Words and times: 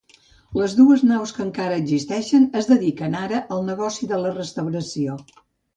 Les 0.59 0.71
dues 0.77 1.03
naus 1.09 1.33
que 1.35 1.43
encara 1.45 1.77
existeixen 1.83 2.49
es 2.63 2.73
dediquen 2.73 3.21
ara 3.23 3.45
al 3.57 3.65
negoci 3.73 4.13
de 4.15 4.25
la 4.27 4.35
restauració. 4.43 5.23